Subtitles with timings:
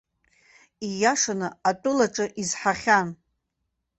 [0.87, 3.07] Ииашаны, атәылаҿы изҳахьан.